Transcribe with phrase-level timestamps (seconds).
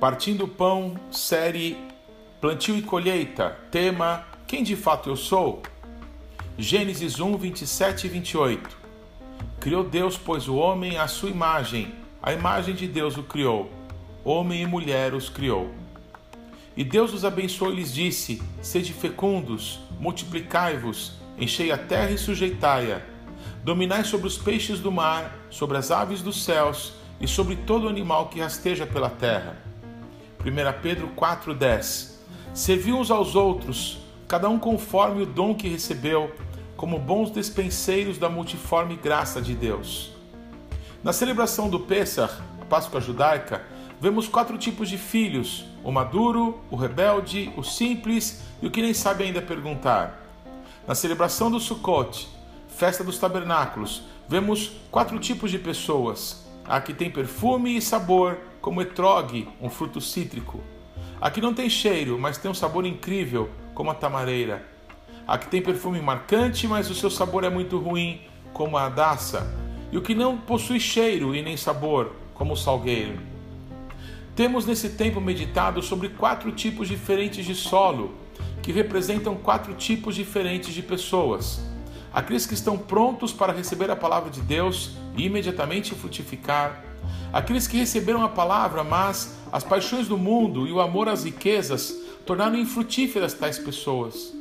[0.00, 1.76] Partindo Pão, série
[2.40, 5.62] Plantio e Colheita, tema Quem de fato eu sou?
[6.56, 8.76] Gênesis 1, 27 e 28.
[9.60, 13.70] Criou Deus, pois, o homem à sua imagem, a imagem de Deus o criou,
[14.24, 15.70] homem e mulher os criou.
[16.74, 23.15] E Deus os abençoou e lhes disse: Sede fecundos, multiplicai-vos, enchei a terra e sujeitai-a.
[23.66, 28.28] Dominai sobre os peixes do mar, sobre as aves dos céus e sobre todo animal
[28.28, 29.56] que rasteja pela terra
[30.38, 32.12] 1 Pedro 4,10
[32.54, 36.32] Servi uns aos outros, cada um conforme o dom que recebeu,
[36.76, 40.12] como bons despenseiros da multiforme graça de Deus.
[41.02, 43.64] Na celebração do Pêssar, a Páscoa judaica,
[44.00, 48.94] vemos quatro tipos de filhos: o maduro, o rebelde, o simples e o que nem
[48.94, 50.22] sabe ainda perguntar.
[50.86, 52.35] Na celebração do Sukkot,
[52.76, 58.82] festa dos tabernáculos, vemos quatro tipos de pessoas: a que tem perfume e sabor, como
[58.82, 60.60] etrog, um fruto cítrico.
[61.18, 64.66] A que não tem cheiro, mas tem um sabor incrível, como a tamareira.
[65.26, 68.20] A que tem perfume marcante, mas o seu sabor é muito ruim,
[68.52, 69.54] como a adaça.
[69.90, 73.18] E o que não possui cheiro e nem sabor, como o salgueiro.
[74.34, 78.14] Temos nesse tempo meditado sobre quatro tipos diferentes de solo,
[78.62, 81.75] que representam quatro tipos diferentes de pessoas.
[82.16, 86.82] Aqueles que estão prontos para receber a palavra de Deus e imediatamente frutificar
[87.32, 91.94] Aqueles que receberam a palavra, mas as paixões do mundo e o amor às riquezas
[92.24, 94.34] tornaram infrutíferas tais pessoas.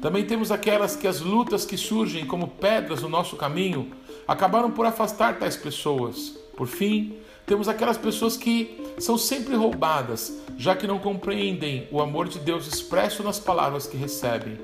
[0.00, 3.92] Também temos aquelas que as lutas que surgem como pedras no nosso caminho
[4.26, 6.36] acabaram por afastar tais pessoas.
[6.56, 7.16] Por fim,
[7.46, 12.66] temos aquelas pessoas que são sempre roubadas, já que não compreendem o amor de Deus
[12.66, 14.58] expresso nas palavras que recebem.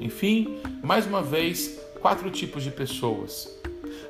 [0.00, 3.52] Enfim, mais uma vez, quatro tipos de pessoas.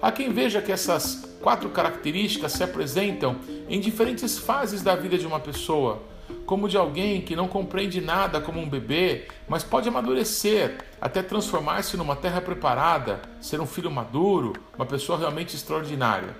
[0.02, 3.36] Há quem veja que essas quatro características se apresentam
[3.70, 6.02] em diferentes fases da vida de uma pessoa,
[6.44, 11.96] como de alguém que não compreende nada como um bebê, mas pode amadurecer até transformar-se
[11.96, 16.36] numa terra preparada, ser um filho maduro, uma pessoa realmente extraordinária.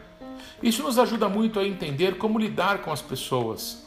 [0.63, 3.83] Isso nos ajuda muito a entender como lidar com as pessoas.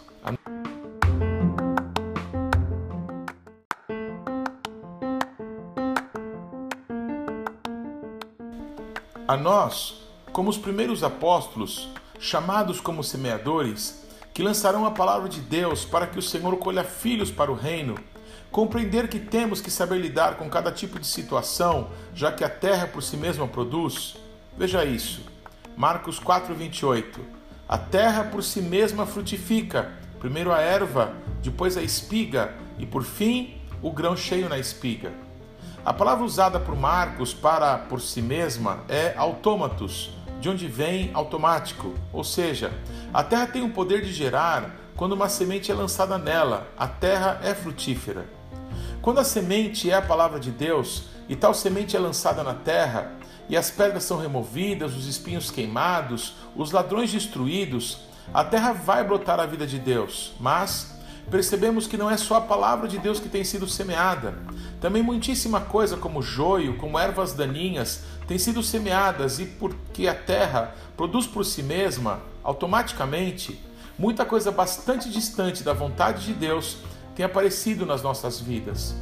[9.30, 9.94] A nós,
[10.34, 11.88] como os primeiros apóstolos,
[12.20, 14.04] chamados como semeadores,
[14.34, 17.94] que lançarão a palavra de Deus para que o Senhor colha filhos para o reino,
[18.50, 22.88] compreender que temos que saber lidar com cada tipo de situação, já que a terra
[22.88, 24.18] por si mesma produz.
[24.58, 25.22] Veja isso.
[25.78, 27.20] Marcos 4:28.
[27.68, 31.14] A terra por si mesma frutifica, primeiro a erva,
[31.44, 35.29] depois a espiga e por fim o grão cheio na espiga.
[35.86, 41.94] A palavra usada por Marcos para por si mesma é autômatos, de onde vem automático,
[42.12, 42.72] ou seja,
[43.14, 47.40] a terra tem o poder de gerar quando uma semente é lançada nela, a terra
[47.44, 48.26] é frutífera.
[49.02, 53.14] Quando a semente é a palavra de Deus e tal semente é lançada na terra,
[53.48, 58.02] e as pedras são removidas, os espinhos queimados, os ladrões destruídos,
[58.34, 60.99] a terra vai brotar a vida de Deus, mas
[61.30, 64.36] percebemos que não é só a palavra de Deus que tem sido semeada.
[64.82, 70.76] Também muitíssima coisa como joio, como ervas daninhas, tem sido semeadas e porque a terra
[70.96, 73.60] produz por si mesma, automaticamente,
[73.98, 76.78] muita coisa bastante distante da vontade de Deus
[77.16, 78.96] tem aparecido nas nossas vidas.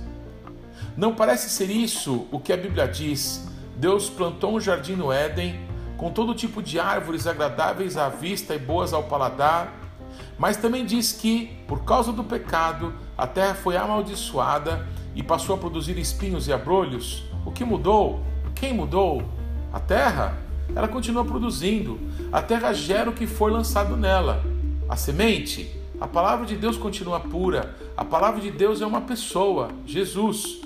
[0.98, 3.48] Não parece ser isso o que a Bíblia diz.
[3.76, 5.60] Deus plantou um jardim no Éden,
[5.98, 9.72] com todo tipo de árvores agradáveis à vista e boas ao paladar,
[10.38, 14.86] mas também diz que, por causa do pecado, a terra foi amaldiçoada
[15.16, 17.24] e passou a produzir espinhos e abrolhos.
[17.46, 18.22] O que mudou?
[18.54, 19.24] Quem mudou?
[19.72, 20.38] A terra?
[20.76, 22.00] Ela continua produzindo.
[22.32, 24.44] A terra gera o que for lançado nela.
[24.90, 25.72] A semente?
[26.00, 27.76] A palavra de Deus continua pura.
[27.96, 30.62] A palavra de Deus é uma pessoa, Jesus.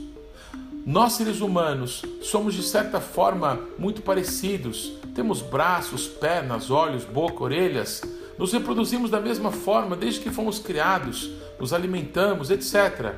[0.85, 4.93] Nós, seres humanos, somos de certa forma muito parecidos.
[5.13, 8.01] Temos braços, pernas, olhos, boca, orelhas.
[8.41, 11.29] Nos reproduzimos da mesma forma desde que fomos criados,
[11.59, 13.13] nos alimentamos, etc.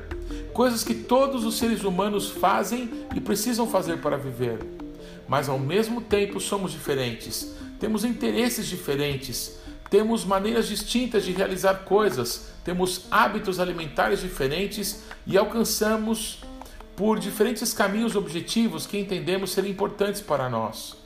[0.52, 4.58] Coisas que todos os seres humanos fazem e precisam fazer para viver.
[5.26, 12.50] Mas ao mesmo tempo somos diferentes, temos interesses diferentes, temos maneiras distintas de realizar coisas,
[12.62, 16.40] temos hábitos alimentares diferentes e alcançamos
[16.94, 21.02] por diferentes caminhos objetivos que entendemos ser importantes para nós.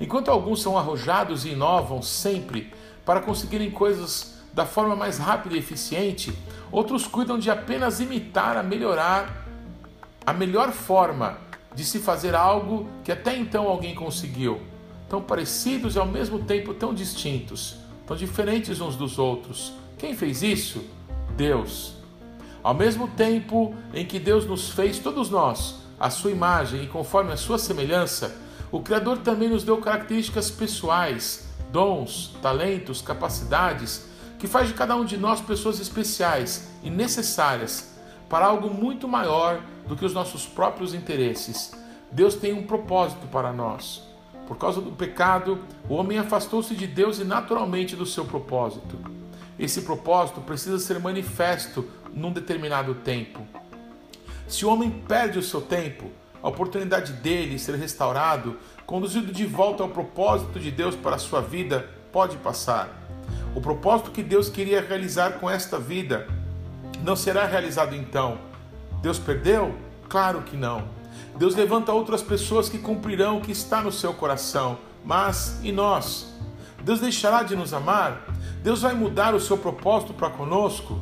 [0.00, 2.72] Enquanto alguns são arrojados e inovam sempre,
[3.06, 6.36] para conseguirem coisas da forma mais rápida e eficiente,
[6.72, 9.46] outros cuidam de apenas imitar a melhorar
[10.26, 11.38] a melhor forma
[11.72, 14.60] de se fazer algo que até então alguém conseguiu.
[15.08, 17.76] tão parecidos e ao mesmo tempo tão distintos,
[18.08, 19.72] tão diferentes uns dos outros.
[19.96, 20.84] Quem fez isso?
[21.36, 21.94] Deus.
[22.60, 27.32] Ao mesmo tempo em que Deus nos fez, todos nós, a sua imagem e conforme
[27.32, 28.36] a sua semelhança,
[28.72, 31.45] o Criador também nos deu características pessoais,
[31.76, 34.06] dons, talentos, capacidades,
[34.38, 37.94] que faz de cada um de nós pessoas especiais e necessárias
[38.30, 41.72] para algo muito maior do que os nossos próprios interesses.
[42.10, 44.02] Deus tem um propósito para nós.
[44.48, 48.98] Por causa do pecado, o homem afastou-se de Deus e naturalmente do seu propósito.
[49.58, 53.46] Esse propósito precisa ser manifesto num determinado tempo.
[54.48, 56.10] Se o homem perde o seu tempo,
[56.46, 58.56] a oportunidade dele ser restaurado,
[58.86, 62.88] conduzido de volta ao propósito de Deus para a sua vida, pode passar.
[63.52, 66.28] O propósito que Deus queria realizar com esta vida
[67.02, 68.38] não será realizado então.
[69.02, 69.74] Deus perdeu?
[70.08, 70.84] Claro que não.
[71.36, 74.78] Deus levanta outras pessoas que cumprirão o que está no seu coração.
[75.04, 76.32] Mas e nós?
[76.84, 78.24] Deus deixará de nos amar?
[78.62, 80.96] Deus vai mudar o seu propósito para conosco?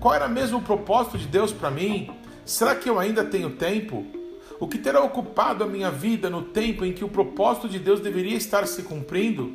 [0.00, 2.10] Qual era mesmo o propósito de Deus para mim?
[2.44, 4.20] Será que eu ainda tenho tempo?
[4.62, 7.98] O que terá ocupado a minha vida no tempo em que o propósito de Deus
[7.98, 9.54] deveria estar se cumprindo?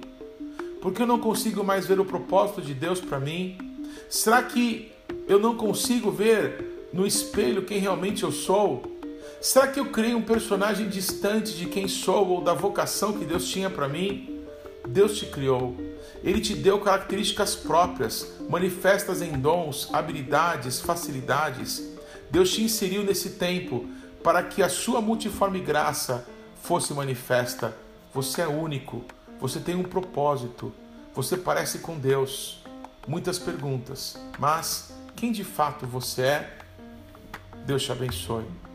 [0.81, 3.57] Porque eu não consigo mais ver o propósito de Deus para mim?
[4.09, 4.91] Será que
[5.25, 8.99] eu não consigo ver no espelho quem realmente eu sou?
[9.39, 13.47] Será que eu criei um personagem distante de quem sou ou da vocação que Deus
[13.47, 14.43] tinha para mim?
[14.89, 15.73] Deus te criou.
[16.21, 21.95] Ele te deu características próprias, manifestas em dons, habilidades, facilidades.
[22.29, 23.87] Deus te inseriu nesse tempo
[24.23, 26.27] para que a sua multiforme graça
[26.61, 27.75] fosse manifesta.
[28.13, 29.03] Você é único,
[29.39, 30.73] você tem um propósito,
[31.13, 32.63] você parece com Deus.
[33.07, 36.57] Muitas perguntas, mas quem de fato você é?
[37.65, 38.66] Deus te abençoe.